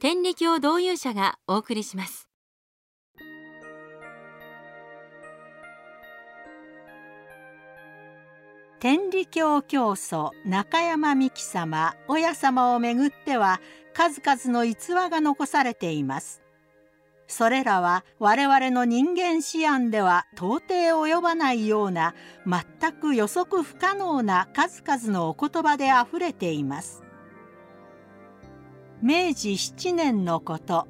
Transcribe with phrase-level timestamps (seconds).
[0.00, 2.28] 天理教導遊者がお送りします。
[8.78, 13.60] 天理教教祖中山美紀様親様をめぐっては
[13.92, 16.42] 数々の逸話が残されています。
[17.26, 20.74] それらは我々の人間思案では到底
[21.08, 22.14] 及ばないような
[22.46, 27.02] 全く予測不可能な数々のお言葉であふれています。
[29.00, 30.88] 明治7年のこと。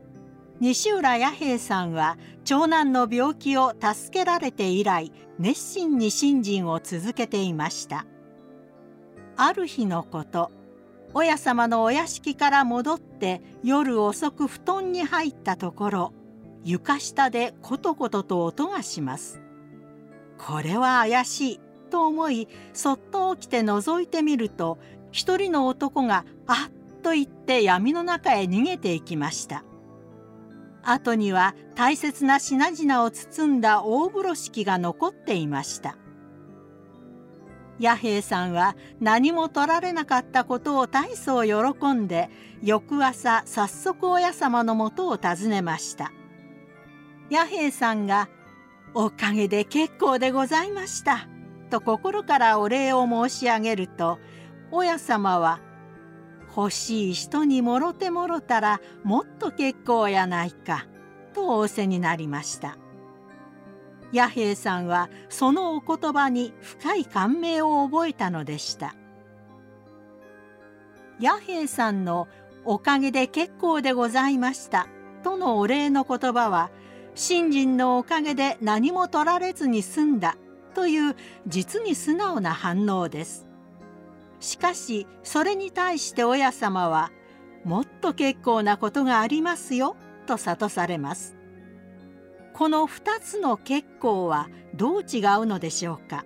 [0.61, 8.07] 西浦弥平さんは長男の病気を助けられて以来熱心に信心を続けていました。
[9.37, 10.51] ある日のこと。
[11.15, 16.13] 親様のお屋敷から戻って夜遅く布団に入ったところ
[16.65, 19.41] 床下でコトコトと音がします。
[20.39, 24.79] これは怪しいと思いそっと起きて覗いてみると
[25.11, 26.78] 一人の男があっ
[27.09, 29.65] と言って闇の中へ逃げていきました。
[30.83, 35.97] 後には大切な品々を包んだ大風呂敷が残っていました。
[37.79, 42.29] 弥平さんは何も取られなかったことを大層喜んで
[42.63, 46.13] 翌朝早速親様のもとを訪ねました。
[47.31, 48.29] 弥平さんが
[48.93, 51.27] 「おかげで結構でございました」
[51.71, 54.19] と心からお礼を申し上げると
[54.71, 55.61] 親様は
[56.59, 60.87] 欲しい人にもろてもろたらもっと結構やないか」
[61.33, 62.77] と仰せになりました。
[64.11, 68.97] 弥平さんはそのお言葉に深い感銘を覚えたのでした。
[71.21, 72.27] 弥平さんの
[72.65, 74.89] 「おかげで結構でございました」
[75.23, 76.71] とのお礼の言葉は
[77.15, 80.37] 信心のおかげで何も取られずに済んだ
[80.75, 83.48] という実に素直な反応です。
[84.41, 87.11] しかしそれに対して親様は
[87.65, 91.37] 「もっと結構なことがありますよ」と諭されます。
[92.55, 96.25] この2つの結構はどう違うのでしょうか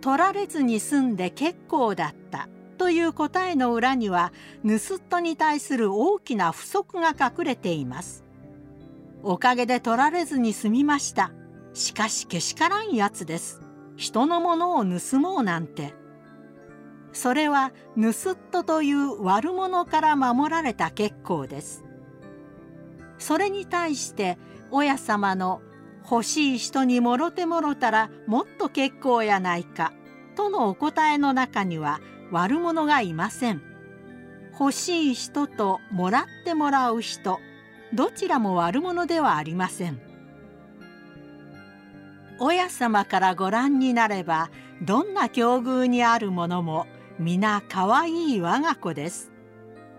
[0.00, 4.32] 取られずに済んで結構だったという答えの裏には
[4.66, 8.24] 盗っ人に対する大きな不足が隠れています。
[9.22, 11.30] おかげで取られずに済みました。
[11.74, 13.60] しかしけしからんやつです。
[13.96, 15.94] 人のものを盗もうなんて。
[17.12, 21.84] それは盗人という悪者から守られた結構です。
[23.18, 24.38] それに対して
[24.70, 25.60] 親様の
[26.10, 29.92] 欲しい人にもろてもろたらもっと結構やないか
[30.36, 32.00] とのお答えの中には
[32.30, 33.62] 悪者がいません。
[34.58, 37.38] 欲しい人ともらってもらう人
[37.94, 40.00] どちらも悪者ではありません。
[42.38, 44.50] 親様からご覧になれば
[44.82, 46.86] どんな境遇にあるものも
[47.20, 49.30] 皆可愛い我が子です。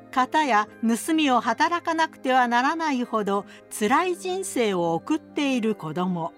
[0.09, 6.33] 方や盗みを働かなくてはならないほど辛い人生を送っている子供。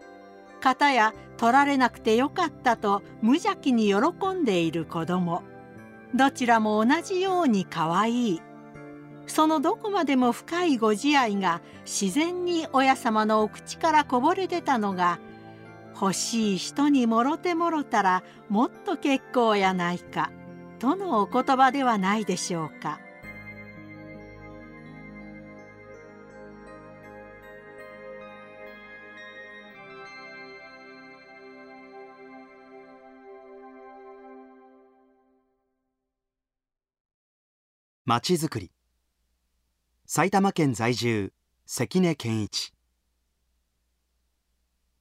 [0.60, 5.44] 方や取られなくてよかったと無邪気に喜んでいる子供。
[6.14, 8.42] どちらも同じように可愛い。
[9.26, 15.18] そのどこまでも深いご自愛が自然に親様のお口からこぼれ出たのが
[15.94, 20.30] 欲しい人にもろてもろたらもっと結構やないか。
[20.84, 23.00] とのお言葉ではないでしょうか。
[38.04, 38.70] まちづくり。
[40.06, 41.32] 埼玉県在住
[41.66, 42.74] 関根健一。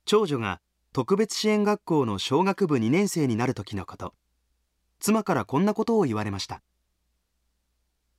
[0.04, 0.60] 長女が
[0.92, 4.14] 特別支援学校の小学部2年生になる時のこと。
[5.02, 6.62] 妻からこんなことを言われました。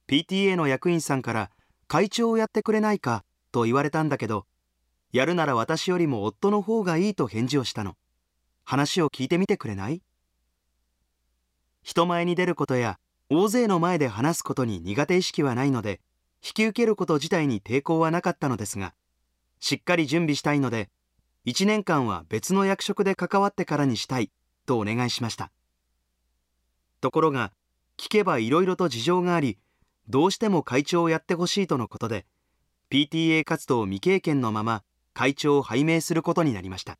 [0.07, 1.49] PTA の役員さんから
[1.87, 4.45] 会長をやってくれないかと言われたんだけど
[5.13, 7.95] やるなら私よりも夫の方がいいと返事をしたの。
[8.65, 10.01] 話を聞いてみてくれない？
[11.83, 12.99] 人前に出ることや
[13.29, 16.01] 大勢の前で話すことに苦手意識はないので
[16.43, 18.93] 引き受けること自体に抵抗はなかったのですが
[19.61, 20.89] しっかり準備したいので
[21.45, 24.31] 1年間は別の役職で関わってからにしたい
[24.65, 25.51] とお願いしました。
[27.03, 27.51] ところが
[27.97, 29.57] 聞けばいろいろと事情があり
[30.07, 32.25] どうしても会長をやってほしいとのことで
[32.89, 34.83] PTA 活動未経験のまま
[35.13, 36.97] 会長を拝命することになりました。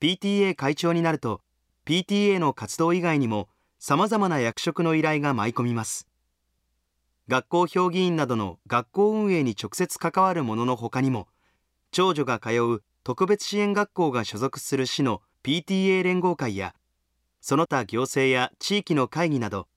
[0.00, 1.40] PTA 会長になると
[1.86, 3.48] PTA の活動以外にも
[3.78, 6.08] さまざまな役職の依頼が舞い込みます。
[7.28, 11.28] 学校評議員などの学校運営に直接関わるもののほかにも
[11.92, 16.74] 長女が通う特別支援学校が所属する市の PTA 連合会や
[17.46, 19.68] その他行政や地域の会議など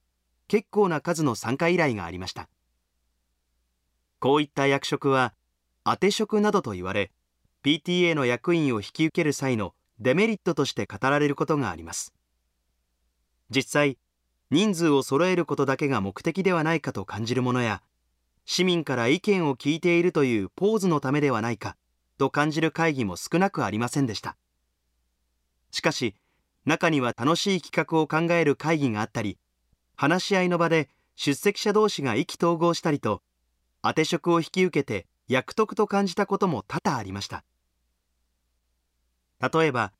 [0.46, 2.48] 結構な数の参加依頼がありました。
[4.20, 5.34] こういった役職は
[5.84, 7.12] 当て職などと言われ
[7.62, 12.14] PTA の役員を引き受ける際のデメリットとして語られることがあります。
[13.50, 13.98] 実際
[14.50, 17.82] 人数を揃えることだけが目的ではないかと感じるものや
[18.46, 21.76] 市民から意見を聞いているというポーズのためではないか
[22.16, 24.38] と感じる会議も少なくありませんでした。
[25.70, 26.14] しかし
[26.68, 29.38] 中には楽しい企画を考える会議があったり
[29.96, 33.22] 話し合いの場で出席者同士が意気投合したりと
[33.82, 37.42] 当て職を引き受けて役得と感じたことも多々ありました。
[39.40, 39.92] 例えば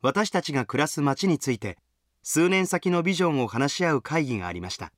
[0.00, 1.76] 私たちが暮らす街について
[2.22, 4.92] 数年先のビジョンを話し合う会議がありました。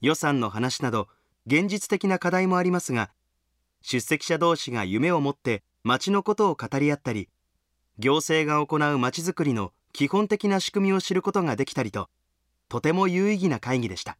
[0.00, 1.06] 予算の話など
[1.46, 3.10] 現実的な課題もありますが
[3.80, 7.28] 出席者同士が夢を持って街のことを語り合ったり
[7.98, 12.08] 行政が行う街づくりの基本的な仕組みを知ることができたりと
[12.68, 14.16] とても有意義な会議でした。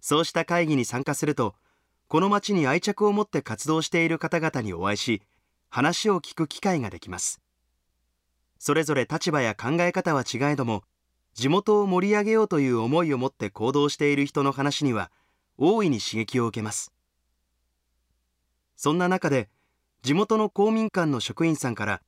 [0.00, 1.54] そうした会議に参加すると
[2.08, 5.22] この街に愛着を持って活動している方々にお会いし
[5.68, 7.40] 話を聞く機会ができます。
[8.58, 10.82] それぞれ立場や考え方は違えども
[11.34, 15.10] 地元を盛り上げようという思いを持って行動している人の話には
[15.56, 16.92] 大いに刺激を受けます。
[18.76, 19.48] そんな中で
[20.02, 22.02] 地元の公民館の職員さんから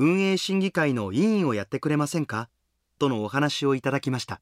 [0.00, 2.48] 運営審議会の委員をやってくれませんか？
[3.00, 4.40] とのお話をいただきました。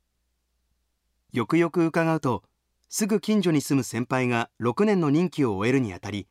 [1.32, 2.42] よくよく伺うと
[2.90, 6.28] すぐ近所に住む先輩が6年の任期を終えるにあたり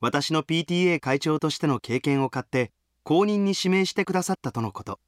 [0.00, 2.72] 私の PTA 会長としての経験を買って
[3.04, 4.98] 公認に指名してくださったとのこと。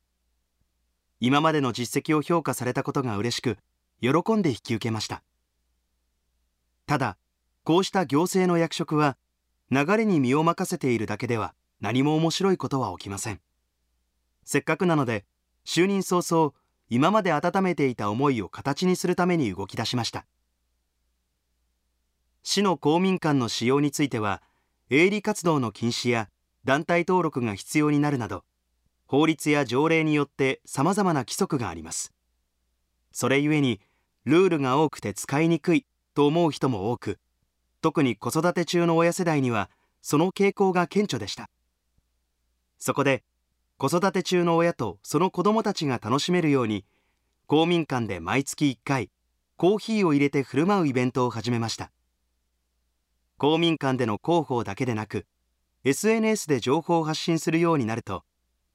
[1.18, 3.58] 今までの実績を評価されたことが嬉しく
[4.00, 5.24] 喜んで引き受けました。
[6.86, 7.18] ただ
[7.64, 9.16] こうした行政の役職は
[9.72, 13.40] 流れに身を任せているだけでは何も面白いことは起きません。
[14.50, 15.26] せっかくなので
[15.66, 16.54] 就任早々
[16.88, 20.24] 今まで温めていた思いを形にするために動き出しました。
[22.42, 24.42] 市の公民館の使用については
[24.88, 26.30] 営利活動の禁止や
[26.64, 28.42] 団体登録が必要になるなど
[29.04, 32.14] 法律や条例によって様々な規則があります。
[33.12, 33.82] それゆえに
[34.24, 35.84] ルールが多くて使いにくい
[36.14, 37.18] と思う人も多く
[37.82, 39.68] 特に子育て中の親世代には
[40.00, 41.50] その傾向が顕著でした。
[42.78, 43.24] そこで
[43.78, 46.84] 子育て中の親とその子どもたちが楽しめるように
[47.46, 49.08] 公民館で毎月1回
[49.56, 51.92] コーヒーを入れて振る舞うイベントを始めました。
[53.36, 55.26] 公民館での広報だけでなく
[55.84, 58.24] SNS で情報を発信するようになると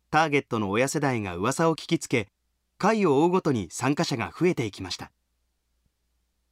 [0.09, 2.29] ターゲットの親世代が噂を聞きつけ
[2.77, 5.11] 回を追うごとに参加者が増えていきました。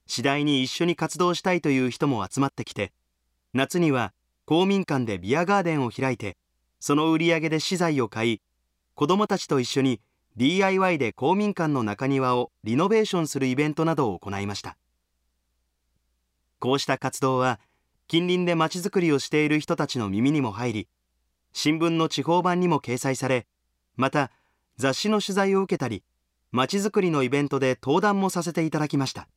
[0.07, 2.91] 次第に一緒に活動したいという人も集まってきて
[3.53, 4.11] 夏には
[4.45, 6.35] 公民館でビアガーデンを開いて
[6.81, 8.41] その売り上げで資材を買い
[8.95, 10.01] 子どもたちと一緒に
[10.35, 14.77] DIY で公民館の中庭をリノベーションするイベントなどを行いました。
[16.59, 17.59] こうした活動は
[18.07, 20.87] 近隣でまちづくりをしている人たちの耳にも入り
[21.53, 23.45] 新聞の地方版にも掲載され
[23.95, 24.31] また
[24.77, 26.03] 雑誌の取材を受けたり
[26.51, 29.27] まちづくりのイベントで登壇もさせていただきました。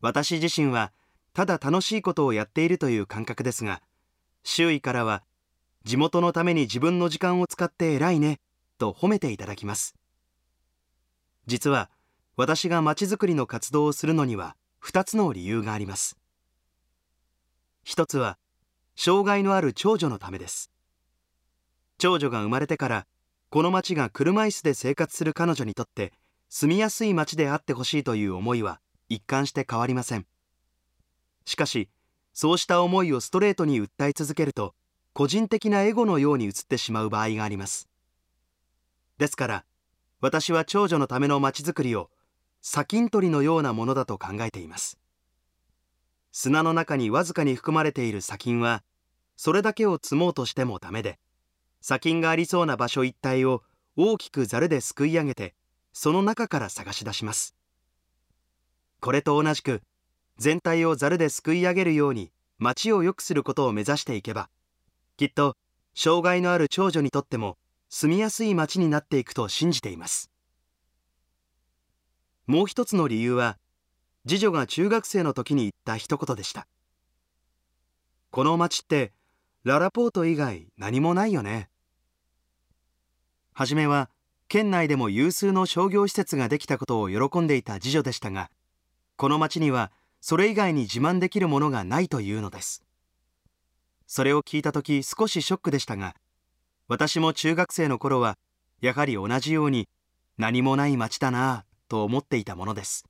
[0.00, 0.92] 私自身は
[1.32, 3.82] ただ楽しいことをやっているという感覚ですが
[4.44, 5.22] 周囲からは
[5.84, 8.40] 地元のために自分の時間を使って偉いね
[8.78, 9.94] と褒めていただきます。
[11.46, 11.90] 実は
[12.36, 16.16] 私がまちづくりの活動をするのには2つの理由があります。
[17.84, 18.38] 一つは
[18.96, 20.70] 障害のある長女のためです。
[21.98, 23.06] 長女が生まれてから
[23.50, 26.12] この町が車椅子で生活する彼女にとって
[26.48, 30.26] 住みやすい町であってほしいという思いは一貫して変わりません。
[31.44, 31.88] しかし
[32.32, 34.74] そうした思いをストレートに訴え続けると
[35.12, 37.88] 個人的なエゴのように映ってしまう場合があります。
[39.18, 39.64] ですから
[40.20, 42.10] 私は長女のための町づくりを
[42.62, 44.98] 砂金取りのようなものだと考えています。
[46.30, 48.82] 砂の中にわずかに含まれている砂金は
[49.36, 51.18] それだけを積もうとしてもダメで
[51.82, 53.62] 砂金がありそうな場所一帯を
[53.96, 55.54] 大きくざるですくい上げて
[55.92, 57.54] その中から探し出します。
[59.00, 59.82] これと同じく
[60.38, 64.48] 全体をざるですくい上げるように街を良くすることを目指していけば
[65.16, 65.56] きっと
[65.94, 67.58] 障害のある長女にとっても
[67.90, 70.30] 住みやすい街になっていくと信じています。
[72.46, 73.58] もう一つの理由は
[74.26, 76.66] 次女が中学生の時に言った一言でした。
[78.30, 79.12] この町って
[79.64, 81.68] ララポート以外何もないよね。
[83.52, 84.08] はじめは
[84.48, 88.50] 県内でも有数の商業施設ができたことを喜んでいた次女でしたが
[89.16, 89.92] この町には
[90.24, 92.84] それ以外に自慢できるものがないというのです。
[94.06, 96.14] それを聞いた時少しショックでしたが
[96.86, 98.38] 私も中学生の頃は
[98.80, 99.88] やはり同じように
[100.38, 103.04] 何もない町だなぁと思っていたものです。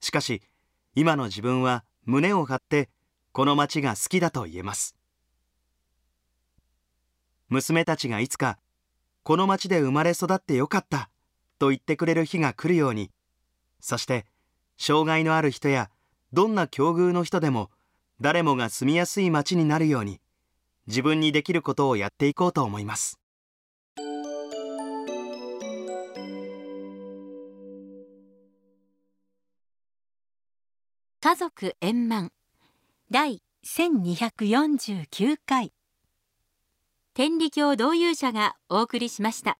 [0.00, 0.42] しかし
[0.96, 2.88] 今の自分は胸を張って
[3.30, 4.96] この町が好きだと言えます。
[7.48, 8.58] 娘たちがいつか
[9.22, 11.08] この町で生まれ育ってよかった
[11.60, 13.12] と言ってくれる日が来るように
[13.78, 14.26] そして
[14.78, 15.90] 障害のある人や
[16.32, 17.70] どんな境遇の人でも
[18.20, 20.20] 誰もが住みやすい町になるように
[20.86, 23.18] 自分にできることをやっていこうと思います。
[31.20, 32.32] 家族円満。
[33.10, 35.72] 第1249回。
[37.14, 39.52] 天理教導遊者がお送りしました。